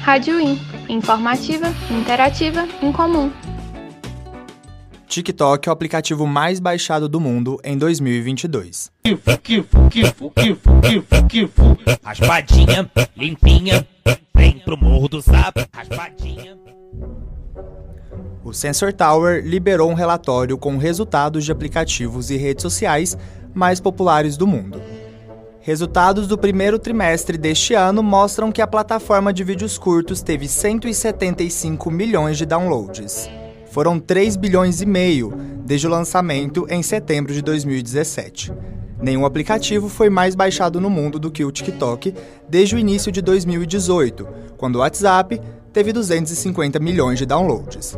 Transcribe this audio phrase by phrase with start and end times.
[0.00, 3.30] Rádio In, informativa, interativa, incomum.
[5.06, 8.90] TikTok é o aplicativo mais baixado do mundo em 2022.
[12.02, 13.86] Raspadinha, limpinha,
[14.34, 16.56] vem pro morro do sapo, raspadinha.
[18.44, 23.16] O Sensor Tower liberou um relatório com resultados de aplicativos e redes sociais
[23.54, 24.80] mais populares do mundo.
[25.68, 31.90] Resultados do primeiro trimestre deste ano mostram que a plataforma de vídeos curtos teve 175
[31.90, 33.28] milhões de downloads.
[33.70, 35.30] Foram 3 bilhões e meio
[35.66, 38.50] desde o lançamento em setembro de 2017.
[38.98, 42.14] Nenhum aplicativo foi mais baixado no mundo do que o TikTok
[42.48, 45.38] desde o início de 2018, quando o WhatsApp
[45.70, 47.94] teve 250 milhões de downloads.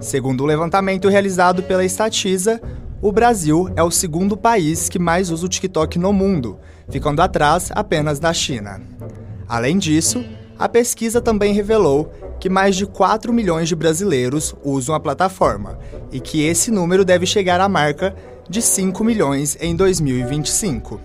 [0.00, 2.60] Segundo o levantamento realizado pela Estatiza,
[3.02, 6.56] o Brasil é o segundo país que mais usa o TikTok no mundo,
[6.88, 8.80] ficando atrás apenas da China.
[9.48, 10.24] Além disso,
[10.56, 15.80] a pesquisa também revelou que mais de 4 milhões de brasileiros usam a plataforma
[16.12, 18.14] e que esse número deve chegar à marca
[18.48, 21.00] de 5 milhões em 2025.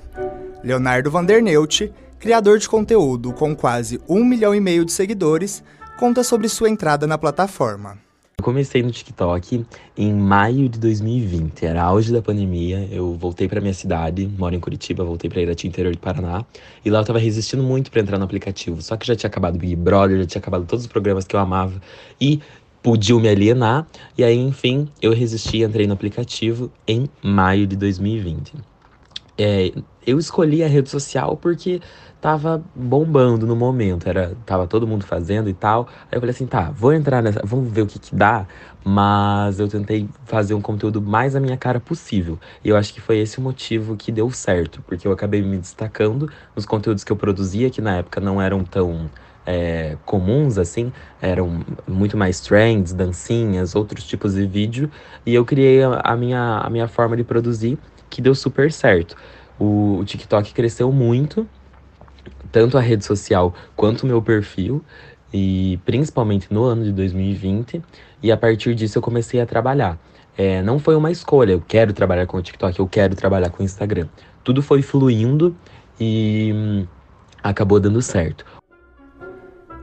[0.64, 5.64] Leonardo Vanderneut, criador de conteúdo com quase 1 milhão e meio de seguidores,
[5.98, 8.07] conta sobre sua entrada na plataforma.
[8.48, 9.66] Comecei no TikTok
[9.98, 12.88] em maio de 2020, era auge da pandemia.
[12.90, 16.46] Eu voltei para minha cidade, moro em Curitiba, voltei para Irati, interior do Paraná,
[16.86, 18.82] e lá eu tava resistindo muito para entrar no aplicativo.
[18.82, 21.42] Só que já tinha acabado Big Brother, já tinha acabado todos os programas que eu
[21.42, 21.82] amava
[22.22, 22.40] e
[22.82, 23.86] podiam me alienar.
[24.18, 28.54] E aí, enfim, eu resisti e entrei no aplicativo em maio de 2020.
[29.38, 29.72] É,
[30.06, 31.80] eu escolhi a rede social porque
[32.20, 35.88] tava bombando no momento, era tava todo mundo fazendo e tal.
[36.04, 38.48] Aí eu falei assim, tá, vou entrar nessa, vamos ver o que que dá,
[38.84, 42.40] mas eu tentei fazer um conteúdo mais a minha cara possível.
[42.64, 45.58] E eu acho que foi esse o motivo que deu certo, porque eu acabei me
[45.58, 49.10] destacando nos conteúdos que eu produzia, que na época não eram tão
[49.46, 54.92] é, comuns, assim, eram muito mais trends, dancinhas, outros tipos de vídeo,
[55.26, 57.78] e eu criei a, a minha, a minha forma de produzir,
[58.10, 59.16] que deu super certo.
[59.60, 61.48] O, o TikTok cresceu muito,
[62.52, 64.84] tanto a rede social quanto o meu perfil,
[65.34, 67.82] e principalmente no ano de 2020,
[68.22, 69.98] e a partir disso eu comecei a trabalhar.
[70.38, 73.64] É, não foi uma escolha, eu quero trabalhar com o TikTok, eu quero trabalhar com
[73.64, 74.08] o Instagram.
[74.44, 75.56] Tudo foi fluindo
[76.00, 76.88] e hum,
[77.44, 78.46] acabou dando certo.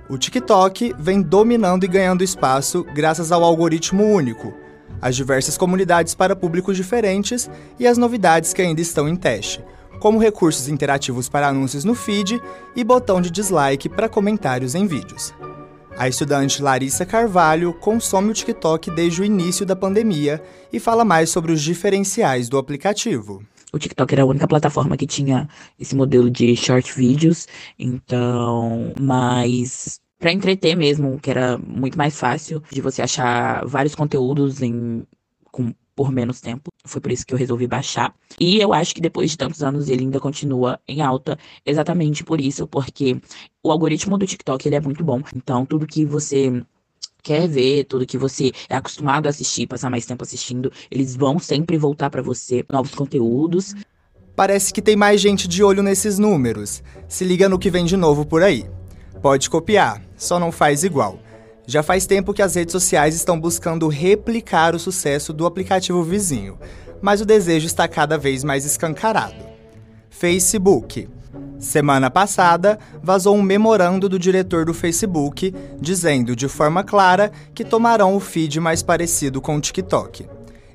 [0.09, 4.55] O TikTok vem dominando e ganhando espaço graças ao algoritmo único,
[5.01, 9.63] as diversas comunidades para públicos diferentes e as novidades que ainda estão em teste,
[10.01, 12.41] como recursos interativos para anúncios no feed
[12.75, 15.35] e botão de dislike para comentários em vídeos.
[15.97, 21.31] A estudante Larissa Carvalho consome o TikTok desde o início da pandemia e fala mais
[21.31, 23.43] sobre os diferenciais do aplicativo.
[23.73, 27.47] O TikTok era a única plataforma que tinha esse modelo de short vídeos,
[27.79, 34.63] então, mas para entreter mesmo, que era muito mais fácil de você achar vários conteúdos
[34.63, 35.03] em
[35.53, 36.73] com por menos tempo.
[36.83, 38.15] Foi por isso que eu resolvi baixar.
[38.41, 42.41] E eu acho que depois de tantos anos ele ainda continua em alta, exatamente por
[42.41, 43.21] isso, porque
[43.63, 45.21] o algoritmo do TikTok ele é muito bom.
[45.37, 46.65] Então, tudo que você
[47.23, 51.39] quer ver, tudo que você é acostumado a assistir, passar mais tempo assistindo, eles vão
[51.39, 53.75] sempre voltar para você novos conteúdos.
[54.35, 56.83] Parece que tem mais gente de olho nesses números.
[57.07, 58.67] Se liga no que vem de novo por aí.
[59.25, 61.19] Pode copiar, só não faz igual.
[61.67, 66.59] Já faz tempo que as redes sociais estão buscando replicar o sucesso do aplicativo vizinho,
[67.01, 69.43] mas o desejo está cada vez mais escancarado.
[70.11, 71.09] Facebook.
[71.59, 78.15] Semana passada, vazou um memorando do diretor do Facebook dizendo de forma clara que tomarão
[78.15, 80.29] o feed mais parecido com o TikTok.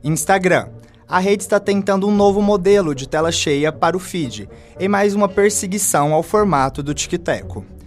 [0.04, 0.70] Instagram.
[1.08, 4.50] A rede está tentando um novo modelo de tela cheia para o feed,
[4.80, 7.79] em mais uma perseguição ao formato do TikTok.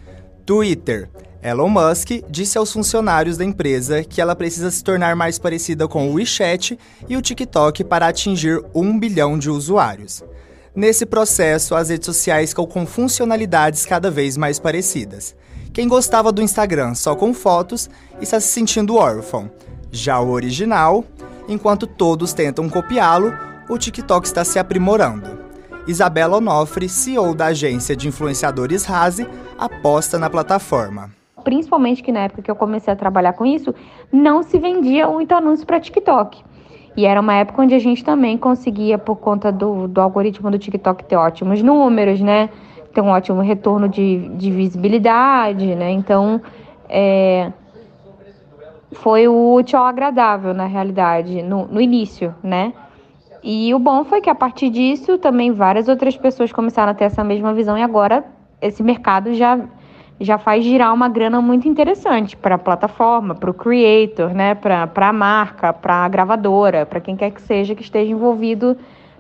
[0.44, 1.08] Twitter.
[1.42, 6.08] Elon Musk disse aos funcionários da empresa que ela precisa se tornar mais parecida com
[6.08, 10.22] o WeChat e o TikTok para atingir um bilhão de usuários.
[10.74, 15.34] Nesse processo, as redes sociais estão com funcionalidades cada vez mais parecidas.
[15.72, 17.90] Quem gostava do Instagram só com fotos
[18.20, 19.50] está se sentindo órfão.
[19.90, 21.04] Já o original,
[21.48, 23.32] enquanto todos tentam copiá-lo,
[23.68, 25.51] o TikTok está se aprimorando.
[25.86, 29.26] Isabela Onofre, CEO da agência de influenciadores Raze,
[29.58, 31.10] aposta na plataforma
[31.42, 33.74] principalmente que na época que eu comecei a trabalhar com isso,
[34.12, 36.42] não se vendia muito anúncio para TikTok.
[36.96, 40.58] E era uma época onde a gente também conseguia, por conta do, do algoritmo do
[40.58, 42.50] TikTok, ter ótimos números, né?
[42.92, 45.90] Ter um ótimo retorno de, de visibilidade, né?
[45.90, 46.40] Então,
[46.88, 47.50] é,
[48.92, 52.74] foi o útil ao agradável, na realidade, no, no início, né?
[53.42, 57.04] E o bom foi que a partir disso também várias outras pessoas começaram a ter
[57.04, 58.24] essa mesma visão e agora
[58.60, 59.58] esse mercado já,
[60.20, 64.54] já faz girar uma grana muito interessante para a plataforma, para o creator, né?
[64.54, 68.76] para a marca, para a gravadora, para quem quer que seja que esteja envolvido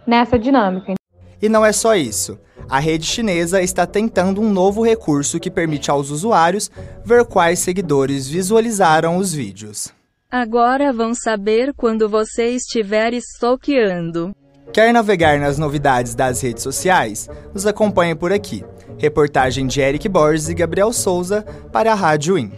[0.06, 0.94] nessa dinâmica.
[1.40, 2.38] E não é só isso.
[2.70, 6.70] A rede chinesa está tentando um novo recurso que permite aos usuários
[7.04, 9.92] ver quais seguidores visualizaram os vídeos.
[10.32, 14.34] Agora vão saber quando você estiver stalkeando.
[14.72, 17.28] Quer navegar nas novidades das redes sociais?
[17.52, 18.64] Nos acompanhe por aqui.
[18.96, 22.50] Reportagem de Eric Borges e Gabriel Souza para a Rádio In.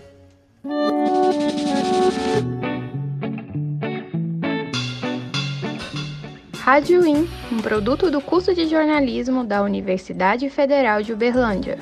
[6.61, 11.81] Rádio In, um produto do curso de jornalismo da Universidade Federal de Uberlândia.